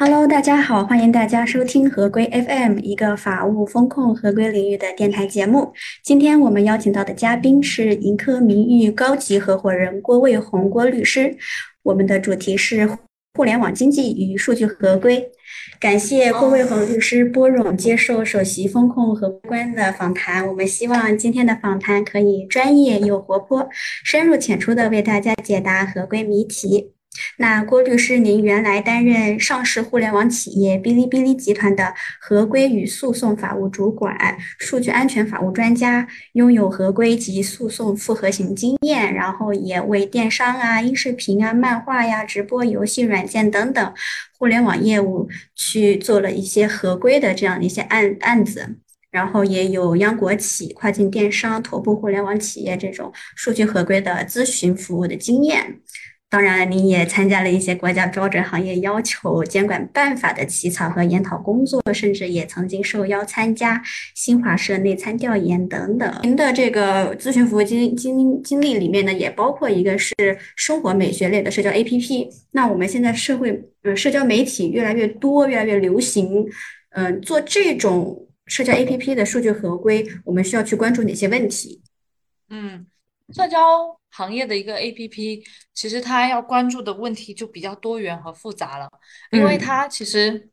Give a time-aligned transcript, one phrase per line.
[0.00, 5.72] Hello，大家好，欢迎大家收听合规 FM，一个法务风控合规领域的电台节目。
[6.04, 11.36] 今天我们邀请到的嘉宾是盈科名誉高级合伙人郭卫红郭律师。
[11.82, 12.88] 我们的主题是
[13.34, 15.28] 互联网经济与数据合规。
[15.80, 20.46] 感谢郭卫红律师拨冗接受首席风控合规官的访谈。
[20.46, 23.68] 我们希望今天的访谈可以专业又活泼，
[24.04, 26.92] 深入浅出的为大家解答合规谜题。
[27.36, 43.94] 那郭律师，您原来担任上市互联网企业哔哩哔哩集团的合规与诉讼法务主管、数据安全法务专家，拥有合规及诉讼复合型经验，然后也为电商啊、音视频啊、漫画呀、直播、游戏软件等等
[44.38, 48.76] 互联网业务去做了一些合规的这样的一些案案子，
[49.10, 55.80] 然后也有央国企、跨境电商、头部互联网企业这种数据合规的咨询服务的经验。
[56.30, 63.82] 当然，您也参加了一些国家标准、行业要求、监管办法的起草和研讨工作，甚至也曾经受邀参加
[64.14, 66.20] 新华社内参调研等等。
[66.22, 70.14] 您的这个咨询服务经经经历里面呢，也包括一个是
[70.54, 72.28] 生活美学类的社交 APP。
[72.50, 76.44] 那我们现在社会，呃，社交媒体越来越多，越来越流行，
[76.90, 81.80] 嗯，做这种社交 APP 的数据合规，我们需要去关注哪些问题？
[82.50, 82.86] 嗯，
[83.34, 83.97] 社交。
[84.18, 88.88] 行业的一个 APP，其实它要关注的问题就比较多元和复杂了，
[89.30, 90.50] 因为它其实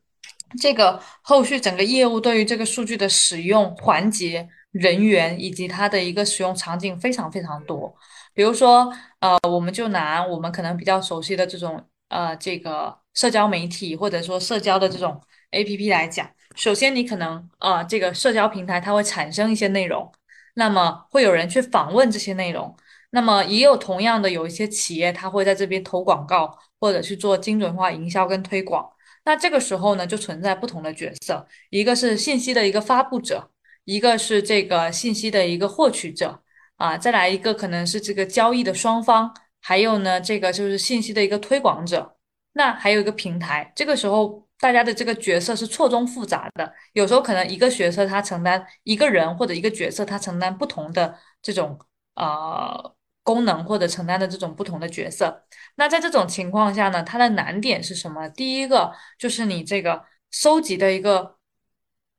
[0.62, 7.92] 这个后续整个业务对于这个数据的使用环节、人员以及它的一个使用场景非常非常多。
[8.36, 15.20] 比如说，呃，我们就拿我们可能比较熟悉的这种呃这个社交媒体或者说社交的这种
[15.52, 20.12] APP 来讲，首先你可能呃这个社交平台它会产生一些内容，
[20.54, 22.76] 那么会有人去访问这些内容。
[23.16, 28.86] 那么也有同样的有一些企业，他会在这边投广告，或者去做精准化营销跟推广。
[29.24, 33.50] 那这个时候呢，就存在不同的角色，一个是信息的一个发布者，
[33.86, 36.44] 一个是这个信息的一个获取者
[36.76, 42.18] 啊，再来一个可能是这个交易的双方，还有呢，这个就是信息的一个推广者。
[42.52, 51.80] 那还有一个平台，这个时候大家的这个角色是错综复杂的，有时候可能一个角色他承担一个人或者一个角色他承担不同的这种
[52.16, 52.95] 呃。
[53.26, 55.44] 功能或者承担的这种不同的角色，
[55.78, 58.30] 那在这种情况下呢，它的难点是什么？
[58.30, 61.36] 第一个就是你这个收集的一个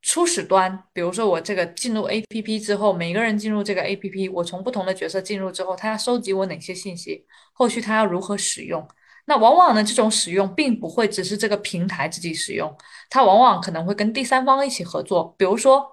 [0.02, 7.24] 初始端，比如说我这个进入 APP 之后，每个人进入这个 APP，我从不同的角色进入之后，他要收集我哪些信息？
[7.52, 8.84] 后续他要如何使用？
[9.26, 12.76] 那往往呢，这种使用并不会只是这个平台自己使用，
[13.08, 15.86] 它往往可能会跟第三方一起合作，比如说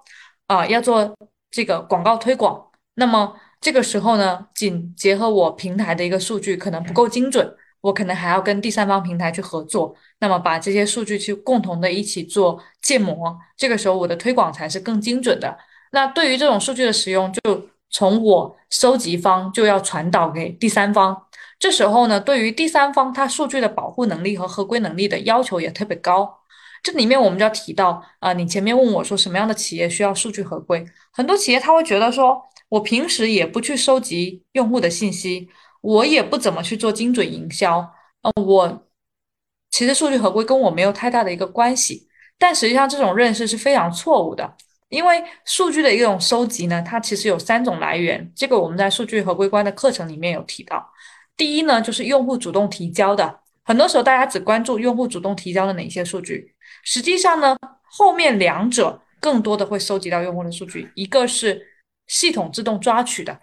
[0.48, 1.16] 啊，要做
[1.52, 3.38] 这个广告推广，那么。
[3.64, 15.56] 这个时候呢，仅结合我平台的一个数据可能不够精准，我可能还要跟第三方平台去合作，那么把这些数据去共同的一起做建模，这个时候我的推广才是更精准的。
[15.92, 17.40] 那对于这种数据的使用，就
[17.88, 21.22] 从我收集方就要传导给第三方，
[21.58, 26.40] 这时候呢，对于第三方它数据的保护能力和合规能力的要求也特别高。
[26.82, 32.42] 这里面我们就要提到啊，你前面问我说什么样的企业需要数据合规，很多企业他会觉得说。
[32.74, 35.48] 我平时也不去收集用户的信息，
[35.80, 37.78] 我也不怎么去做精准营销。
[38.22, 38.88] 呃，我
[39.70, 42.08] 其实数据合规跟我没有太大的一个关系。
[42.36, 44.56] 但实际上这种认识是非常错误的，
[44.88, 48.28] 因为数据的一种收集呢，它其实有三种来源。
[48.34, 50.84] 这个我们在数据合规观的课程里面有提到。
[51.36, 56.52] 第一呢，就是用户主动提交的，很多时候大家只关注用户主动提交的哪些数据，
[56.82, 61.70] 实际上呢，后面两者更多的会收集到用户的数据，一个是。
[62.06, 63.38] 系统自动抓取的，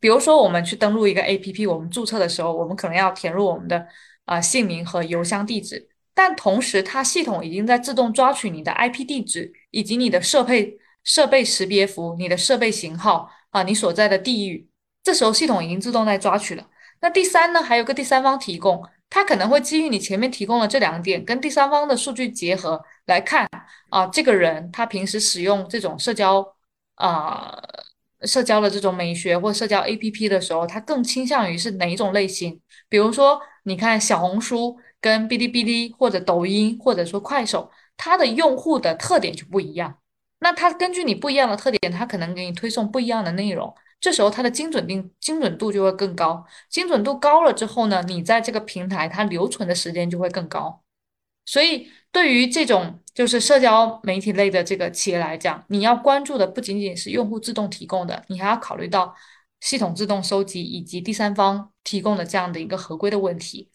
[0.00, 3.86] 比如说我们去登录一个 APP，我们注册的时候，我们可能要填入我们的
[4.24, 14.68] 啊姓名和邮箱地址，但同时它系统已经在自动抓取你的 IP 地址以及你的设备设备识别符、你的设备型号啊、你所在的地域，
[15.02, 16.66] 这时候系统已经自动在抓取了。
[17.00, 23.48] 那第三呢，还有个第三方提供，它可能会基于你前面提供的这两点，跟第三方的数据结合来看
[23.90, 26.56] 啊，这个人他平时使用这种社交。
[27.00, 27.58] 啊，
[28.22, 32.60] 社交的这种美学或社交 APP 的时候，它更倾向于是哪一种类型？
[32.90, 39.98] 比如说，你看小红书跟哔哩哔哩或者抖音或者说快手，它的用户的特点就不一样。
[40.40, 43.74] 那它根据你不一样的特点，它可能给你推送不一样的内容。
[43.98, 46.44] 这时候它的精准定精准度就会更高。
[46.68, 50.82] 精准度高了之后呢，你在这个平台它留存的时间就会更高。
[51.44, 59.14] 所以，对于这种就是社交媒体类的这个企业来讲，你要关注的不仅仅是用户自动提供的，你还要考虑到
[59.60, 63.70] 系统自动收集以及第三方提供的这样的一个合规的问题。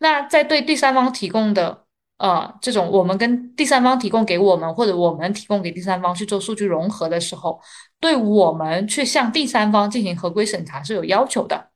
[0.00, 1.84] 那在对第三方提供的
[2.16, 7.60] 呃这种我们跟第三方提供给我们，或者我们提供给第三方去做数据融合的时候，
[8.00, 11.67] 对我们去向第三方进行合规审查是有要求的。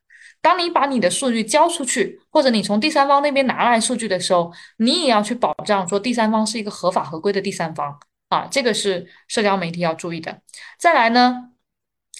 [0.42, 7.96] 当你把你的数据交出去，或者你从第三方那边拿来数据的时候，你也要去保障说第三方是一个合法合规的第三方
[8.28, 10.42] 啊，这个是社交媒体要注意的。
[10.78, 11.50] 再来呢，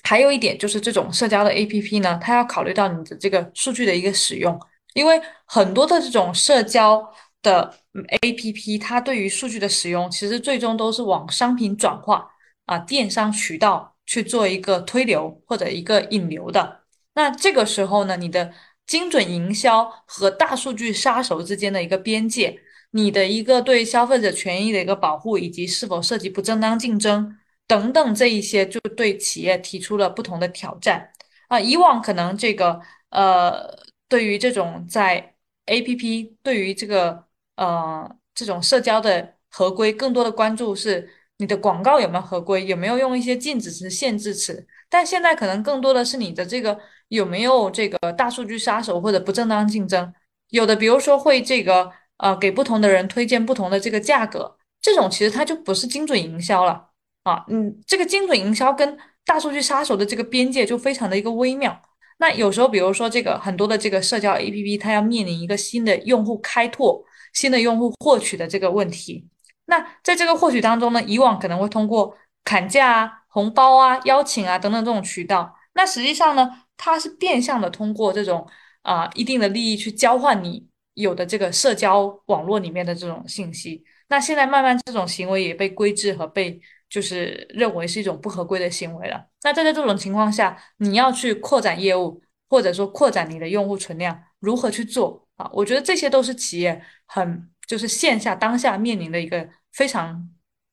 [0.04, 4.58] 还有一点就是这种社交的 APP 呢，它要考虑到你的这个数据的一个使用，
[4.94, 7.74] 因为很多的这种社交的
[8.20, 12.30] APP，它对于数据的使用，其实最终都是往商品转化
[12.66, 16.81] 啊、电商渠道去做一个推流或者一个引流的。
[17.14, 18.52] 那这个时候呢，你的
[18.86, 22.60] 精准营销和大数据杀手之间的一个边界，
[22.92, 31.12] 你的一个对消费者权益的一个保护，以及是否涉及不正当竞争等等这一些，就对企业提出了不同的挑战
[31.48, 31.60] 啊。
[31.60, 32.80] 以往可能这个
[33.10, 35.34] 呃，对于这种在
[35.66, 37.24] APP 对于这个
[37.56, 46.78] 呃这种社交的合规，更多的关注是你的广告有没有合规，有没有用一些禁止词、限制词，但现在可能更多的是你的这个。
[47.12, 50.10] 有没有这个大数据杀手或者不正当竞争？
[50.48, 56.88] 有的，比如说会这个呃给不同的人推荐不同的这个价格，这种其实它就不是精准营销了
[57.24, 57.44] 啊。
[57.48, 58.96] 嗯，这个精准营销跟
[59.26, 61.78] 大数据杀手的这个边界就非常的一个微妙。
[62.16, 67.04] 那有时候，比如说这个很多的这个社交 APP，它要面临一个新的用户开拓、
[67.34, 69.28] 新的用户获取的这个问题。
[69.66, 75.52] 那在这个获取当中呢，以往可能会通过砍价啊、红包啊、邀请啊等等这种渠道。
[75.72, 76.48] 那实际上呢？
[76.84, 78.44] 它是变相的通过这种
[78.80, 83.84] 啊一定的利益去交换你有的这个社交网络里面的这种信息。
[84.08, 89.24] 那现在慢慢这种行为也被规制和被就是认为是一种不合规的行为了。
[89.44, 95.48] 那在这种情况下，你要去扩展业务或者说扩展你的用户存量，如何去做啊？
[95.52, 100.28] 我觉得这些都是企业很就是线下当下面临的一个非常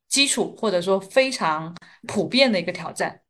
[0.10, 1.74] 基础或者说非常
[2.08, 3.22] 普遍的一个挑战。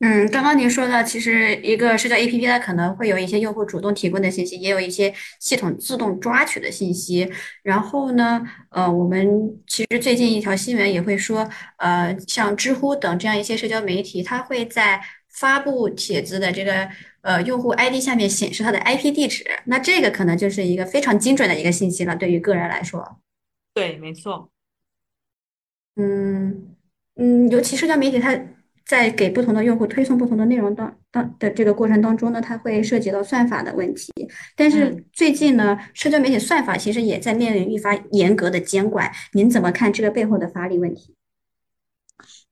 [0.00, 7.28] 嗯，刚刚您说的，其实一个社交 APP 它可能会有一些用户主动提供的信息，也有一些系统自动抓取的信息。
[7.64, 8.40] 然后呢，
[8.70, 9.26] 呃，我们
[9.66, 16.88] 其实最近一条新闻也会说，呃，像知乎等这样一些社交媒体，它会在发布帖子的这个
[17.22, 19.44] 呃用户 ID 下面显示它的 IP 地址。
[19.64, 23.18] 那这个可能就是一个非常精准的一个信息了，对于个人来说。
[23.74, 24.52] 对，没错。
[25.98, 26.76] 嗯
[27.16, 28.40] 嗯，尤其社交媒体它。
[28.88, 34.10] 在给不同的用户推送不同的内容当当的这个过程当中呢，它会涉及到算法的问题。
[34.56, 39.12] 但是最近呢，社交媒体算法其实也在面临愈发严格的监管。
[39.34, 41.14] 您怎么看这个背后的法理问题？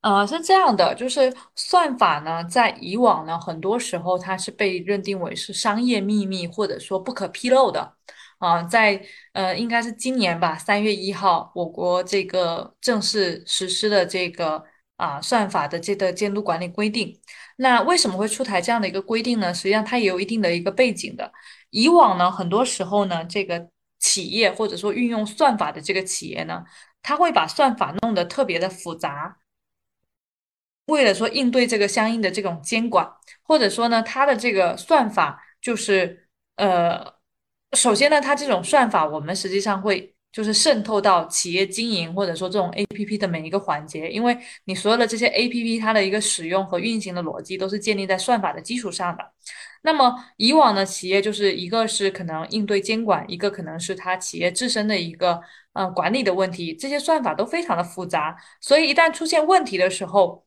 [0.02, 7.94] 呃，是这样的，就是算法呢，在以往呢，很多时候它是被认定为是商业秘密或者说不可披露的。
[8.38, 9.00] 啊，在
[9.32, 14.64] 呃，应该是今年吧，三月一号，我国这个正式实施的这个。
[14.96, 17.20] 啊，算法的这个监督管理规定，
[17.56, 19.52] 那为什么会出台这样的一个规定呢？
[19.52, 21.30] 实际上它也有一定的一个背景的。
[21.68, 23.68] 以往呢，很多时候呢，这个
[23.98, 26.64] 企业或者说运用算法的这个企业呢，
[27.02, 29.36] 他会把算法弄得特别的复杂，
[30.86, 33.06] 为了说应对这个相应的这种监管，
[33.42, 37.15] 或者说呢，它的这个算法就是呃，
[37.72, 40.12] 首先呢，它这种算法我们实际上会。
[40.32, 49.32] 就是渗透到企业经营或者说这种 A P P 的每一个环节，因为你所有的这些 A P P 它的一个使用和运行的逻辑都是建立在算法的基础上的。
[49.80, 55.40] 那么以往呢，企业就是一个是可能应对监管，一个可能是它企业自身的一个
[55.72, 60.44] 呃管理的问题，这些算法都非常的复杂，所以一旦出现问题的时候，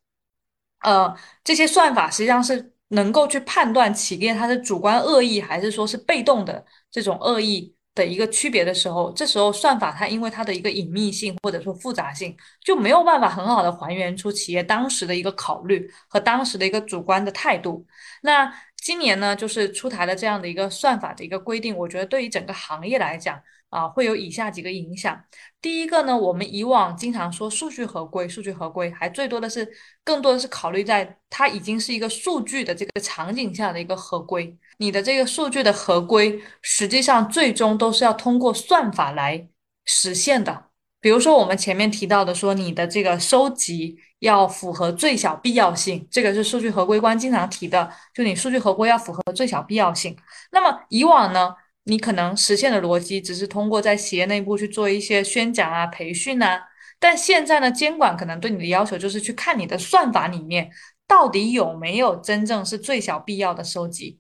[0.82, 7.74] 呃，这些算法实际上是能够去判断企业它的主观恶意还是说是被动的这种恶意。
[7.96, 17.86] 的一个区别的时候，这时候算法它因为它的一个隐秘性或者说复杂性，就没有办法很好的还原出企业当时的一个考虑和当时的一个主观的态度。
[18.22, 23.42] 那今年呢，就是出台了这样的一个算法的一个规定，我觉得对于整个行业来讲。
[23.70, 25.22] 啊，会有以下几个影响。
[25.62, 29.68] 第一个呢，我们以往经常说数据合规，数据合规还最多的是，
[30.06, 34.58] 更多的是考虑在它已经是一个数据的这个场景下的一个合规。
[34.78, 39.50] 你的这个数据的合规，实际上最终都是要通过算法来
[39.84, 40.66] 实现的。
[41.02, 50.16] 比如说我们前面提到的，说你的这个收集要符合最小必要性，这个是数据合规官经常提的，就你数据合规要符合最小必要性。
[50.52, 51.54] 那么以往呢？
[51.90, 56.62] 你可能实现的逻辑只是通过在企业内部去做一些宣讲啊、培训啊，
[57.00, 60.70] 但现在呢，监管可能对你的要求就是去看你的算法里面
[61.08, 64.20] 到底有没有真正是最小必要的收集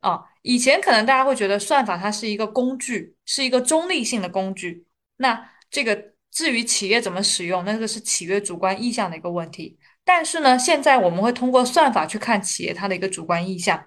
[0.00, 4.86] 啊，以前可能大家会觉得算法它是一个工具，是一个中立性的工具。
[5.18, 9.78] 那这个至于企业怎么使用，那个是企业主观意向的一个问题。
[10.02, 13.86] 但是呢，现在我们会通过算法去看企业它的一个主观意向。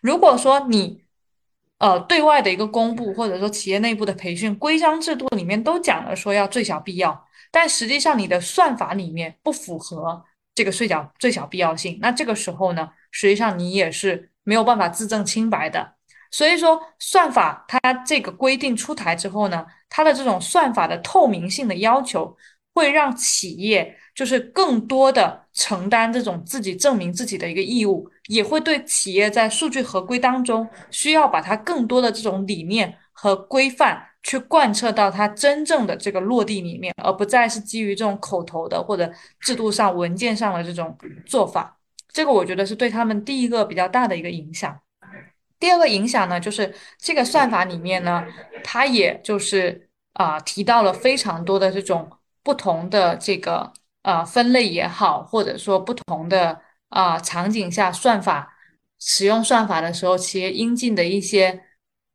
[0.00, 1.01] 如果说你
[1.82, 10.24] 呃对外的一个公布，或者说企业内部的培训规章制度里面都讲了说要最小必要，但实际上你的算法里面不符合
[10.54, 15.94] 这个最小最小必要性，那这个时候呢，实际上你也是没有办法自证清白的。
[16.30, 22.34] 所以说，算法它这个规定出台之后呢，它的这种算法的透明性的要求，
[22.74, 41.76] 会让企业就是更多的承担这种自己证明自己的一个义务，也会对企业在数据合规当中需要把它更多的这种理念和规范去贯彻到它真正的这个落地里面，而不再是基于这种口头的或者制度上文件上的这种做法。
[42.08, 44.78] 这个我觉得是对他们第一个比较大的一个影响。
[45.58, 48.26] 第二个影响呢，就是这个算法里面呢，
[48.64, 52.10] 它也就是啊提到了非常多的这种
[52.42, 53.72] 不同的这个
[54.02, 58.54] 呃分类也好，或者说不同的啊场景下算法
[58.98, 61.62] 使用算法的时候，企业应尽的一些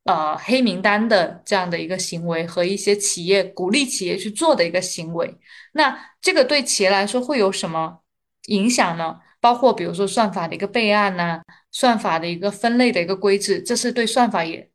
[0.03, 5.37] 呃黑名单的这样的一个行为和一些企业鼓励企业去做的一个行为。
[5.73, 7.99] 那这个对企业来说会有什么
[8.47, 9.19] 影响呢？
[9.39, 11.41] 包括比如说算法的一个备案呐。
[11.69, 14.67] 算法的一个分类的一个规制，这是对算法也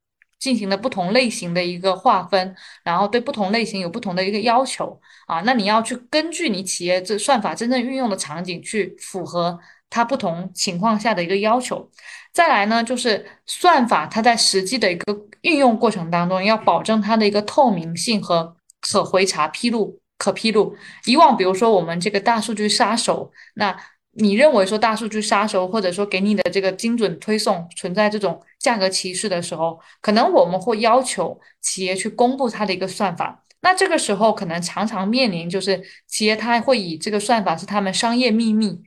[0.43, 5.41] 进行了不同类型的一个划分，然后对不同类型有不同的一个要求啊。
[5.43, 9.57] 那你要去根据你企业这算法真正运用的场景去符合
[9.89, 11.89] 它不同情况下的一个要求。
[12.33, 20.75] 再来呢，就是算法它在实际的一个运用过程当中，要保证它的一个透明性和可回查披露、可披露。
[21.05, 23.77] 以往比如说我们这个大数据杀手，那。
[24.15, 33.45] 你认为说大数据杀手，或者说给你的这个精准推送存在这种价格歧视的时候，可能我们会要求企业去公布它的一个算法。
[33.61, 38.81] 那这个时候可能常常面临就是企业它会以这个算法是他们商业秘密，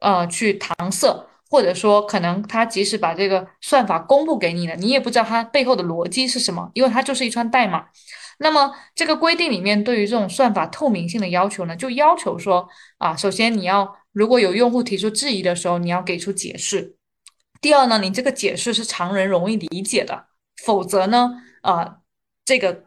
[0.00, 7.86] 呃，去搪塞，或者说可能他即使把这个算法公布给你了，你也不知道它背后的逻辑是什么，因为它就是一串代码。
[8.38, 13.96] 那么这个规定里面对于这种算法透明性的要求呢，就要求说啊，首先你要。
[14.12, 16.96] 如果有用户提出质疑的时候，你要给出解释。
[17.60, 20.28] 第二呢，你这个解释是常人容易理解的，
[20.64, 21.98] 否则呢，啊，
[22.44, 22.84] 这个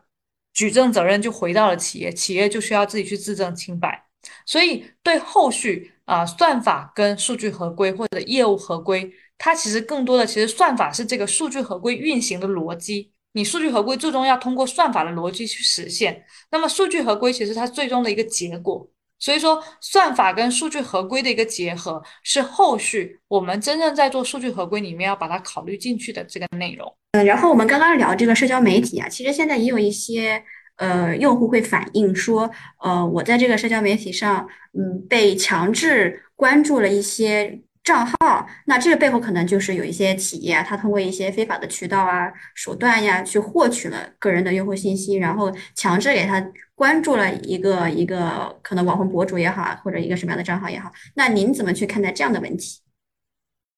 [0.54, 4.08] 举证责任就回到了企业，企业就需要自己去自证清白。
[4.46, 16.26] 所以，对后续啊，算法跟数据合规或者业务合规，它其实更多的其实算法是这个数据合规运行的逻辑，你数据合规最终要通过算法的逻辑去实现。
[16.52, 18.90] 那么，数据合规其实它最终的一个结果。
[19.24, 26.94] 所以说，算法跟数据合规的一个结合，是后续我们真正在做数据合规里面要把它考虑进去的这个内容。
[27.14, 30.44] 嗯，然后我们刚刚聊这个社交媒体啊，其实现在也有一些
[30.76, 32.52] 呃用户会反映说，
[32.84, 34.46] 呃，我在这个社交媒体上，
[34.78, 37.62] 嗯，被强制关注了一些。
[37.84, 46.42] 账号，那这个背后可能就是有一些企业啊，它通过一些非法的渠道啊、手段呀，去获取了个人的用户信息，然后强制给他
[46.76, 50.90] 关注了一个一个可能网红博主也好，或者一个什么样的账号也好。
[51.16, 52.80] 那您怎么去看待这样的问题？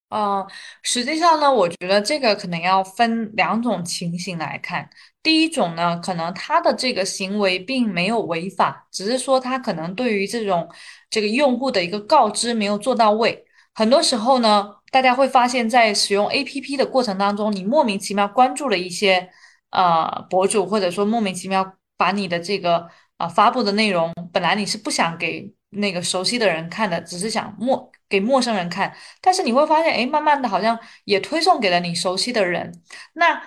[0.09, 0.45] 呃，
[0.83, 4.87] 实际上呢，我觉得这个可能要分两种情形来看。
[5.23, 10.69] 第一种呢，可能他的这个行为并没有违法，只是说他可能对于这种
[11.09, 13.44] 这个用户的一个告知没有做到位。
[13.75, 19.29] 很多时候呢，大家会发现，在使用 APP 的过程当中，你莫名其妙关注了一些
[19.71, 32.81] 呃博主，或者说莫名其妙把你的这个啊发布的内容，本来你是不想给那个熟悉的人看的，只是想陌给陌生人看，但是你会发现，哎，慢慢的好像也推送给了你熟悉的人。
[33.15, 33.41] 那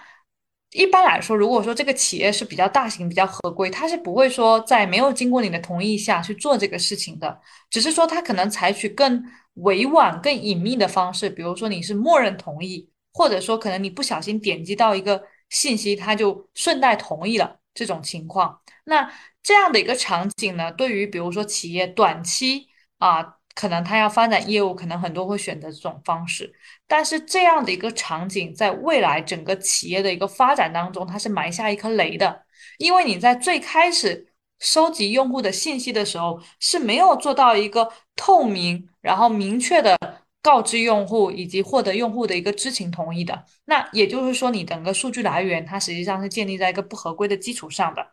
[0.72, 9.24] 一般来说，如果说这个企业是比较大型、比较合规，它是不会说在没有经过你的同意下去做这个事情的，只是说它可能采取更。
[9.58, 18.60] 委婉、更隐秘的方式，比如说你是默认同意，或者说可能你不小心点击到一个信息，它就顺带同意了这种情况。
[18.84, 19.10] 那
[19.42, 26.52] 这样的一个场景呢，对于比如说企业短期啊，可能他要发展业务，可能很多会选择这种方式。
[26.86, 32.42] 但是这样的一个场景，在未来整个企业的一个发展当中，它是埋下一颗雷的，
[32.78, 34.26] 因为你在最开始。
[34.60, 39.96] 收集用户的信息的时候是没有做到一个透明，然后明确的
[40.42, 43.42] 告知用户以及获得用户的一个知情同意的。
[43.64, 48.06] 那也就是说，你整个数据来源它实际上是建立在一个不合规的基础上的。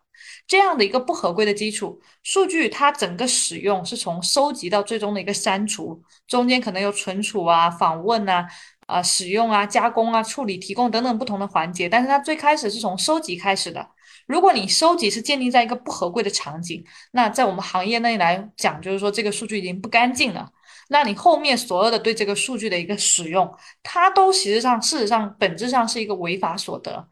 [0.47, 8.47] 这样的一个不合规的基础，数据它整个使用是从收集到最终的一个删除，中间可能有存储啊、访问啊
[8.87, 11.89] 啊使用啊、加工啊、处理、提供等等不同的环节。
[11.89, 13.85] 但是它最开始是从收集开始的。
[14.27, 20.49] 如果你收集是建立在一个不合规的场景，那在我们行业内来讲，就是说这个数据已经不干净了。
[20.89, 23.51] 那你后面所有的对这个数据的一个使用，
[23.83, 27.09] 它都实际上事实上本质上是一个违法所得。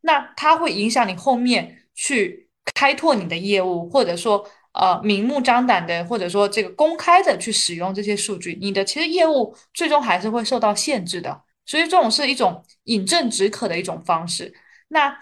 [0.00, 11.42] 那它会影响你后面去开拓你的业务，或者说呃明目张胆的，或者说这个公开的去使用这些数据，你的其实业务最终还是会受到限制的。
[11.66, 14.52] 所以这种是一种饮鸩止渴的一种方式。
[14.88, 15.16] 那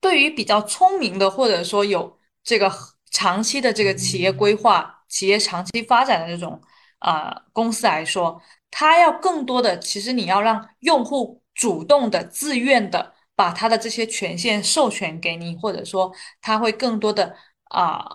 [0.00, 2.72] 对于比较聪明的，或者说有这个
[3.10, 6.60] 长期的这个企业规划、企业长期发展的这种
[7.00, 8.40] 啊公司来说，
[8.70, 18.06] 它要更多的，其实你要让用户主动的、自愿的把他的这些权限授权给你，或者说他会更多的啊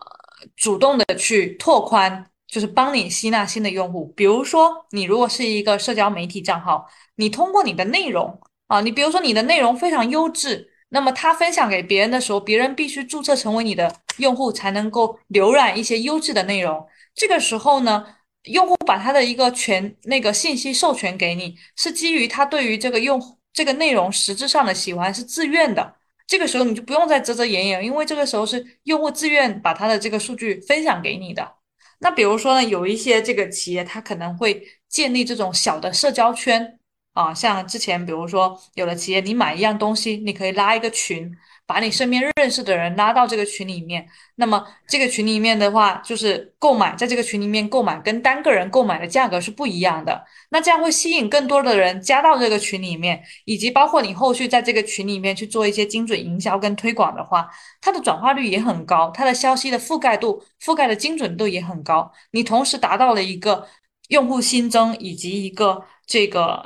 [0.56, 4.14] 主动的去拓宽，就是帮你吸纳新的用户。
[4.16, 10.72] 比如说，你如果是一个社交媒体账号，你通过你的内容啊，你比如说你的内容非常优质。
[10.90, 16.88] 那么他分享给别人的时候，别人必须注册成为你的用户，才能够浏览一些优质的内容。
[17.14, 18.06] 这个时候呢，
[18.46, 23.22] 用户把他的一个权那个信息授权给你，是基于他对于这个用
[23.54, 25.96] 这个内容实质上的喜欢，是自愿的。
[26.28, 31.56] 这个时候你就不用再遮遮掩掩，因为这个时候是用户自愿把他的这个数据分享给你的。
[32.00, 36.80] 那比如说呢，有一些这个企业，他可能会建立这种小的社交圈。
[37.14, 41.32] 啊，像之前比如说有的企业，你买一样东西，你可以拉一个群，
[41.68, 44.08] 把你身边认识的人拉到这个群里面。
[44.36, 50.24] 那么这个群里面的话，就是购买，在这个群里面购买跟单个人购买的价格是不一样的。
[50.50, 57.50] 那这样会吸引更多的人加到这个群里面，以及包括你后续在这个群里面去做一些精准营销跟推广的话，
[57.82, 62.12] 它的转化率也很高，它的消息的覆盖度、覆盖的精准度也很高。
[62.32, 63.68] 你同时达到了一个
[64.10, 66.66] 用户新增以及一个这个。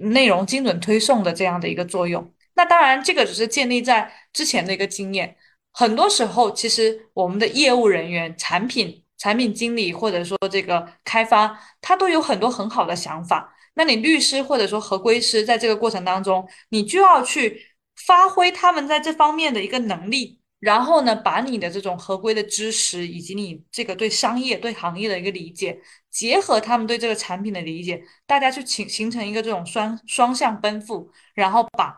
[0.00, 5.36] 内容精准推送的这样的一个作用，那当然这个只是建立在之前的一个经验。
[5.70, 13.54] 很多时候，其实我们的业务人员、产品产品经理或者说这个开发，他都有很多很好的想法。
[13.74, 17.64] 那你律师或者说合规师在这个过程当中，你就要去
[18.06, 20.40] 发挥他们在这方面的一个能力。
[20.58, 25.78] 然后呢，把你的这种合规的知识，以及你这个对商业、对行业的一个理解，
[26.10, 31.96] 结合他们对这个产品的理解，大家去形形成一个这种双双向奔赴，然后把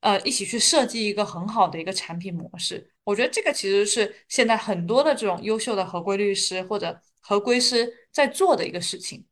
[0.00, 2.90] 呃一起去设计一个很好的一个产品模式。
[3.04, 9.24] 我觉得这个其实是现在很多的这种优秀的合规律师或者合规师在做的一个事情。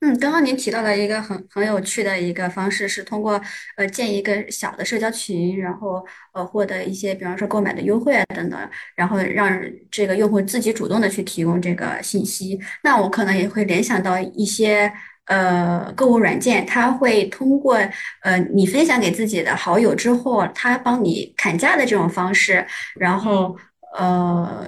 [0.00, 3.40] 嗯，刚刚您提到了一个很很有趣的一个方式，是通过
[3.76, 9.48] 呃建一个小的社交群，然后呃获得一些，比方说购买的优惠啊等等，然后让
[9.92, 12.58] 这个用户自己主动的去提供这个信息。
[12.82, 14.92] 那我可能也会联想到一些
[15.26, 17.76] 呃购物软件，它会通过
[18.22, 23.56] 呃你分享给自己的好友之后，它帮你砍价的这种方式，然后
[23.96, 24.66] 呃。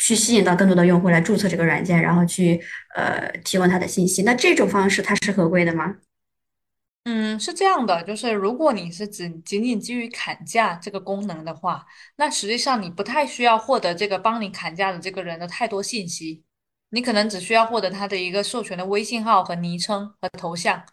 [0.00, 2.58] 去吸引到更多的用户来注册这个软件，然后去
[2.94, 4.22] 呃提供他的信息。
[4.22, 5.96] 那这种方式它是合规的吗？
[7.04, 11.84] 嗯，是这样的，就是如果你是只仅仅基于砍价这个功能的话，
[12.16, 16.44] 那实际上你不太需要获得这个帮你砍价的这个人的太多信息，
[16.90, 20.84] 你可能只需要获得他的一个授权的微信号和昵称和头像，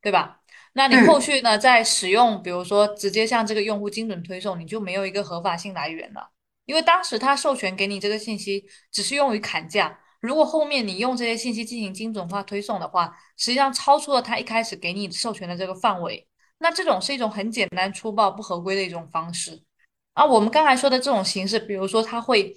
[0.00, 0.40] 对吧？
[0.74, 6.30] 那你后续呢，在使用，比如说直接向这个用户精准推送，你就没有一个合法性来源了。
[6.64, 16.26] 因为当时他授权给你这个信息只是用于砍价，如果后面你用这些信息进行精准化推送的话，实际上超出了他一开始给你授权的这个范围。
[16.58, 19.62] 那这种是一种很简单粗暴、不合规的一种方式。
[20.14, 22.56] 啊，我们刚才说的这种形式，比如说他会，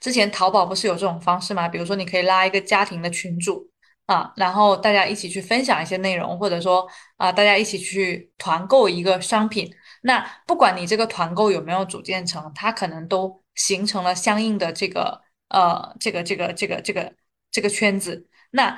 [0.00, 1.68] 之前淘宝不是有这种方式吗？
[1.68, 3.68] 比如说你可以拉一个家庭的群主
[4.06, 9.72] 啊，然后大家一起去分享一些内容，或者说啊，大家一起去团购一个商品。
[10.02, 17.12] 那不管你这个团购有没有组建成，它可能都形成了相应的这个呃这个这个这个这个
[17.50, 18.28] 这个圈子。
[18.50, 18.76] 那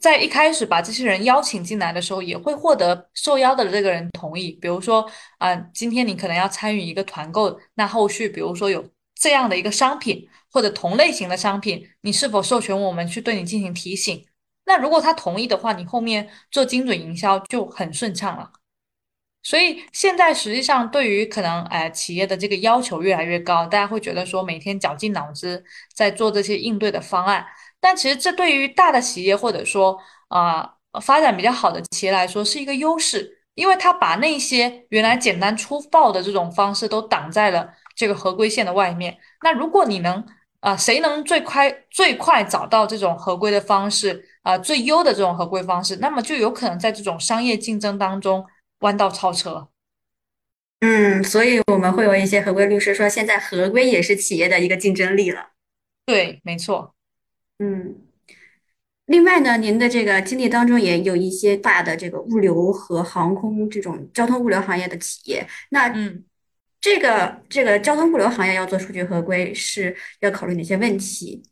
[0.00, 4.52] 在一开始把这些人邀请进来的时候，也会获得受邀的这个人同意。
[4.52, 5.04] 比如说
[5.38, 8.82] 啊，今天你可能要参与一个团购，那后续比如说有
[9.22, 14.26] 这样的一个商品或者同类型的商品，你是否授权我们去对你进行提醒？
[14.64, 18.50] 那如果他同意的话，你后面做精准营销就很顺畅了。
[19.44, 27.46] 所以现在实际上对于可能哎企业的这个要求越来越高，大家会觉得说每天绞尽脑汁在做这些应对的方案，
[27.80, 29.96] 但其实这对于大的企业或者说
[30.28, 30.68] 啊
[31.00, 39.16] 发展比较好的企业来说是一个优势，因为它把那些原来简单粗暴的这种方式都挡在了这个合规线的外面。
[39.44, 40.24] 那如果你能
[40.58, 48.44] 啊，谁能最快最快找到这种合规的方式啊，最优的这种合规方式，那么就有可能在这种商业竞争当中
[48.80, 49.68] 弯道超车。
[50.80, 55.50] 嗯，所以我们会有一些合规律师说，现在合规也是企业的一个竞争力了。
[56.04, 56.94] 对，没错。
[57.60, 57.96] 嗯，
[59.06, 66.24] 另外呢，您的这个经历当中也有一些大的这个物流和航空这种交通物流行业的企业，那嗯。
[66.82, 71.42] 这个这个交通物流行业要做数据合规，是要考虑哪些问题？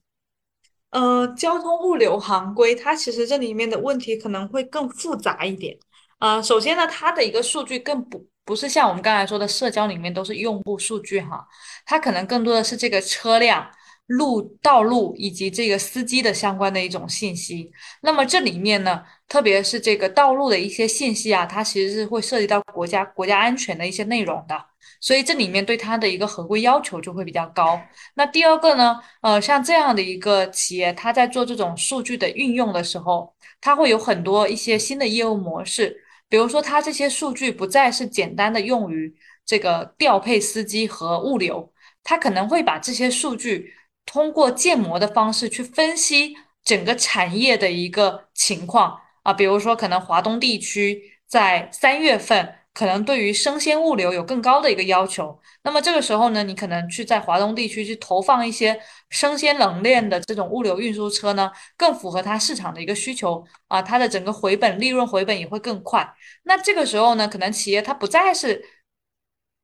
[0.90, 5.78] 呃，交通物流行规，它其实这里面的问题可能会更复杂一点。
[6.18, 11.46] 呃，首先呢，它的一个数据更不不是像我们刚才说的社交里面都是用户数据哈，
[11.86, 13.70] 它可能更多的是这个车辆、
[14.06, 17.70] 路道路以及这个司机的相关的一种信息。
[18.02, 24.69] 那么这里面呢，特别是这个道路的一些信息啊，它其实是会涉及到国家国家安全的一些内容的。
[25.00, 27.80] 所以这里面对它的一个合规要求就会比较高。
[28.14, 36.04] 那第二个呢，呃，像这样的一个企业，它在做这种数据的运用的时候，它会有很多一些新的业务模式。
[36.28, 39.12] 比如说，它这些数据不再是简单的用于
[39.46, 41.72] 这个调配司机和物流，
[42.04, 49.32] 它可能会把这些数据通过建模的方式去分析整个产业的一个情况啊。
[49.32, 52.56] 比如说，可能华东地区在三月份。
[52.72, 58.80] 可能对于生鲜物流有更高的一个要求，那么这个时候呢，你可能去在华东地区去投放一些
[59.10, 66.08] 生鲜冷链的这种物流运输车呢，更符合它市场的一个需求啊，它的整个回本利润回本也会更快。
[66.44, 68.64] 那这个时候呢，可能企业它不再是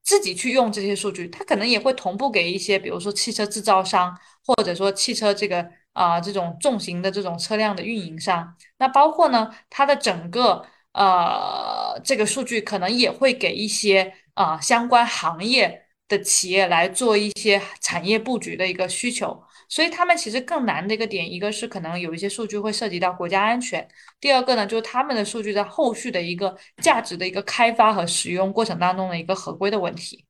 [0.02, 4.14] 自己去用这些数据，它可能也会同步给一些，比如说汽车制造商，
[4.44, 10.66] 或者说汽车这个啊这种重型的这种车辆的运营商，那包括呢它的整个。
[10.96, 23.86] 呃，这个数据可能也会给一些啊相关行业的企业来做一些产业布局的一个需求，所以他们其实更难的一个点，一个是可能有一些数据会涉及到国家安全，
[24.20, 30.25] 第二个呢就是他们的数据在后续的一个价值的一个开发和使用过程当中的一个合规的问题。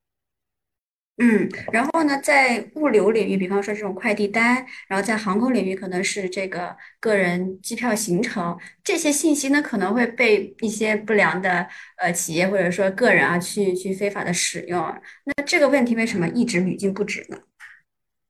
[1.18, 14.78] 嗯，然后呢，在物流领域，比方说这种快递单，然后在航空领域，可能是这个个人机票行程，这些信息呢，可能会被一些不良的呃企业或者说个人啊，去去非法的使用。
[15.24, 17.38] 那这个问题为什么一直屡禁不止呢？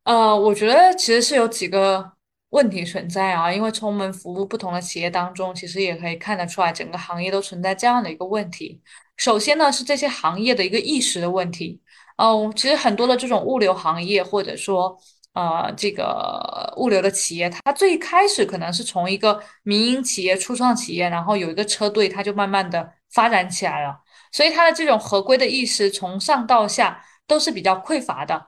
[0.05, 2.13] 呃，我觉得其实是有几个
[2.51, 8.81] 问题存在啊，因为从我们服务不同的企业当中，其实也可以看得出来，整个行业都存在这样的一个问题。
[9.17, 11.81] 首先呢，是这些行业的一个意识的问题。
[12.17, 14.99] 哦，其实很多的这种物流行业，或者说
[15.35, 24.01] 呃这个物流的企业，它最开始可能是从一个民营企业、初创企业，然后有一个车队，它就慢慢的发展起来了。
[24.33, 28.47] 所以它的这种合规的意识，从上到下都是比较匮乏的。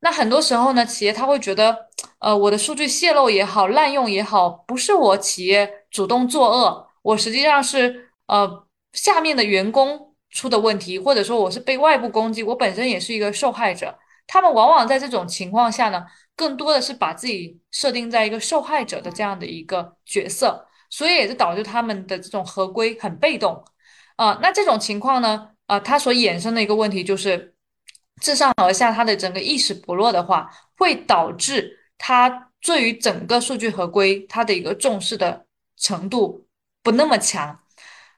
[0.00, 1.76] 那很多时候呢，企业他会觉得，
[2.20, 10.09] 呃，我的数据泄露也好，滥用也好，不是我企业主动作恶，我实际上是呃下面的员工。
[10.30, 13.98] 出的问题，或者说我是被外部攻击，我本身也是一个受害者。
[14.26, 16.04] 他们往往在这种情况下呢，
[16.36, 23.64] 更多的是把自己设定在一个受害者的这样的一个角色，所以也是导致他们的这种合规很被动
[24.14, 24.38] 啊。
[24.40, 27.54] 那这种情况呢，啊，它所衍生的一个问题就是，
[28.22, 35.44] 自上而下，他的整个意识薄弱的话，会导致他对于整个数据合规它的一个重视的
[35.76, 36.46] 程度
[36.84, 37.58] 不那么强。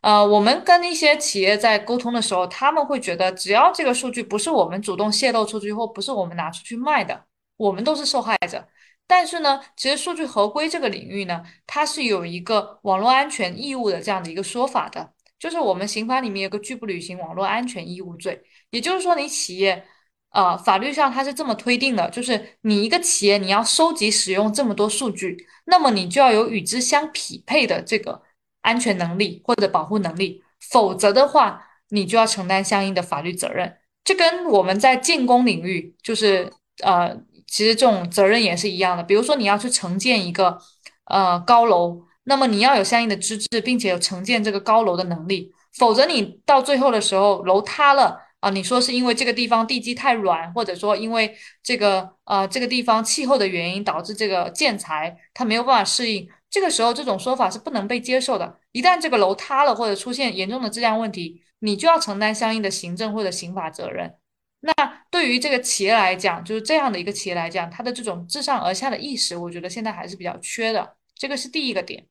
[0.03, 7.25] 呃，我们跟一些企业在沟通的时候，他们会觉得，只要这个数据不是我们主动泄露出去，或不是我们拿出去卖的，
[7.57, 8.67] 我们都是受害者。
[9.07, 18.43] 但是呢，其实数据合规这个领域呢，它是有一个网络安全义务的这样的一个说法的，就是我们刑法里面有个拒不履行网络安全义务罪。
[18.71, 19.85] 也就是说，你企业，
[20.31, 28.21] 呃，法律上它是这么推定的，就是你一个企业你要收集使用这么多数据，那么你就要有与之相匹配的这个。
[28.63, 33.77] 安全能力或者保护能力，否则的话，你就要承担相应的法律责任。
[34.05, 39.03] 这跟我们在建工领域，就是呃，其实这种责任也是一样的。
[39.03, 40.59] 比如说，你要去承建一个
[41.05, 56.29] 呃高楼，那么你要有相应的资质，并且有承建这个高楼的能力，否则你到最后的时候楼塌了啊，你说是因为这个地方地基太软，或者说因为这个呃这个地方气候的原因导致这个建材它没有办法适应。
[56.53, 58.59] 这个时候，这种说法是不能被接受的。
[58.73, 64.15] 一旦这个楼塌了，或者出现严重的质量问题，你就要承担相应的行政或者刑法责任。
[64.61, 64.73] 那
[65.11, 70.95] 对于这个企业来讲，就是这样的一个企业来讲，它的这种自上而下的意识，我觉得现在还是比较缺的。
[71.15, 72.07] 这个是第一个点。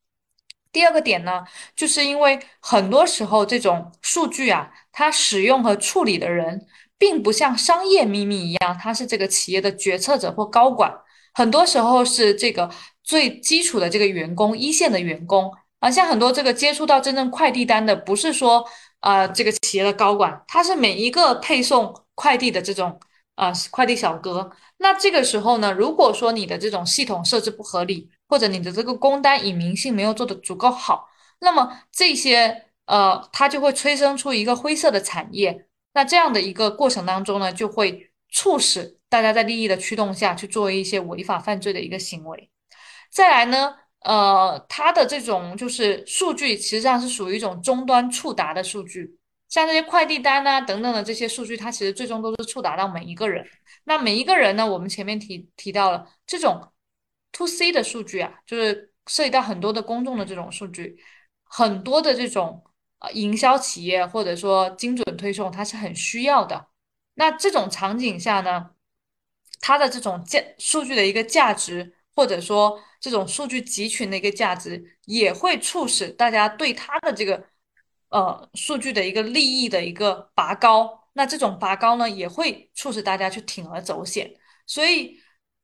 [0.71, 1.43] 第二个点呢，
[1.75, 6.65] 就是因为很多时候这种数据啊，它使用和处理的人，
[6.97, 10.91] 并不像商业秘密一样，他是这个企业的决策者或高管。
[11.33, 12.69] 很多时候是这个
[13.03, 18.65] 最基础的这个员工，一线的员工啊，像很多这个接触到真正快递单的，不是说
[18.99, 22.99] 啊这个企业的高管，他是每一个配送快递的这种
[23.35, 24.51] 啊快递小哥。
[24.77, 31.07] 那这个时候呢，如果说你的这种系统设置不合理，或者你的这个工单隐名性没有做得足够好，
[31.39, 35.67] 那么这些呃，它就会催生出一个灰色的产业。
[35.93, 42.49] 那这样的一个过程当中呢，就会促使大家在利益的驱动下去做一些违法犯罪的一个行为。
[43.11, 49.17] 再来呢，呃，它的这种就是数据，实际上是属于一种终端触达的数据，
[49.49, 53.45] 像这些快递单啊等等的这些数据，它其实最终都是触达到每一个人。
[53.83, 56.71] 那每一个人呢，我们前面提提到了这种
[57.33, 60.97] to C 的数据啊，就是涉及到很多的公众的这种数据，
[61.43, 62.63] 很多的这种。
[63.03, 66.67] 呃，营销企业或者说精准推送，它是很需要的。
[67.15, 68.69] 那这种场景下呢，
[69.61, 77.41] 它的这种价数据的一个价值，或者说这种数据集群的一个价值，也会促使大家对它的这个
[78.09, 81.07] 呃数据的一个利益的一个拔高。
[81.13, 84.33] 那这种拔高呢，也会促使大家去铤而走险。
[84.65, 85.17] 所以，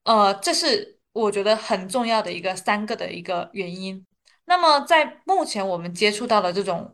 [0.03, 4.05] 呃，这是我觉得很重要的一个三个的一个原因。
[4.45, 6.93] 那么，在目前我们接触到的这种。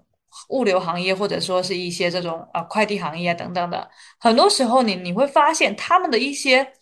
[0.50, 3.88] 物流行业或者说是一些这种呃快递行业等等的，
[4.20, 6.74] 很多时候你你会发现他们的一些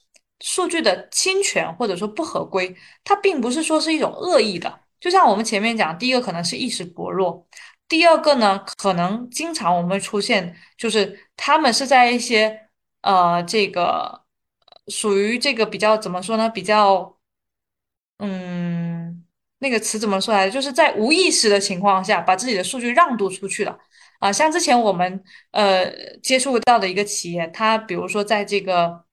[0.41, 4.79] 数据的侵权或者说不合规，它并不是说是一种恶意的。
[4.99, 7.47] 就像我们前面讲，第一个可能是意识薄弱，
[7.87, 12.67] 第二个呢，可能经常我们会出现，就是他们是在一些
[13.01, 14.23] 呃这个
[14.87, 16.49] 属于这个比较怎么说呢？
[16.49, 17.17] 比较
[18.19, 19.25] 嗯。
[19.63, 20.51] 那个词怎么说来着？
[20.51, 23.77] 就是在无意识的情况下，把自己的数据让渡出去了
[24.19, 24.33] 啊。
[24.33, 25.85] 像之前我们呃
[26.17, 29.05] 接触到的一个企业，它比如说在这个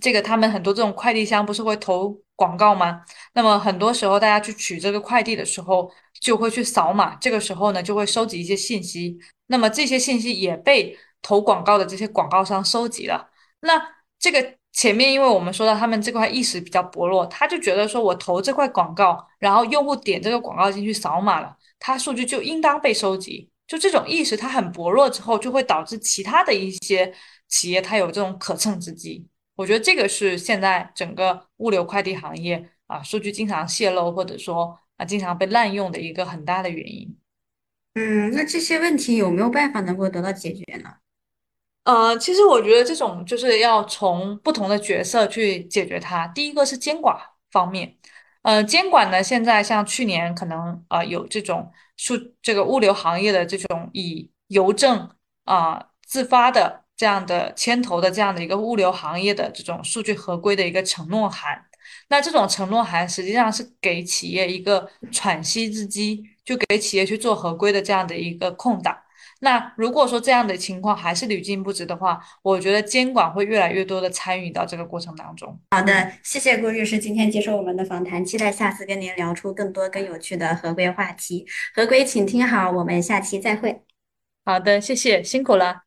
[0.00, 3.02] 这个他们很多这种快递箱不是会投广告吗？
[3.34, 13.30] 那么很多时候大家去取这个快递的时候，就会去扫码，这个时候呢就会收集一些信息，那么这些信息也被投广告的这些广告商收集了。
[13.60, 13.80] 那
[14.18, 14.54] 这个。
[14.76, 23.48] 前面因为我们说到他们这块意识比较薄弱，他就觉得说我投这块广告，然后用户点这个广告进去扫码了，他数据就应当被收集。
[23.68, 27.14] 就这种意识，它很薄弱之后，就会导致其他的一些
[27.46, 29.24] 企业它有这种可乘之机。
[29.56, 37.16] 我觉得这个是现在整个物流快递行业啊，数据经常泄露或者说啊经常被滥用的一个很大的原因。
[37.94, 40.90] 嗯，那这些问题有没有办法能够得到解决呢？
[41.84, 46.26] 呃，其实我觉得这种就是要从不同的角色去解决它。
[46.28, 47.16] 第一个是监管
[47.50, 47.96] 方面，
[48.42, 55.08] 呃，监管呢，现在像去年可能啊有这种数这个物流行业的这种以邮政
[55.44, 61.64] 啊自发的这样的牵头的这样的一个物流行业的这种数据合规的一个承诺函。
[62.08, 68.96] 那这种承诺函实际上是给企业一个喘息之机，就给企业去做合规的这样的一个空档。
[69.40, 75.58] 那如果说这样的情况还是屡禁不止的话，我觉得监管会越来越多的参与到这个过程当中。
[75.72, 81.46] 好的，谢谢郭律师今天接受我们的访谈，期待下次跟您聊出更多更有趣的合规话题。
[81.74, 83.82] 合规，请听好，我们下期再会。
[84.46, 85.82] 好的，谢谢，辛苦了。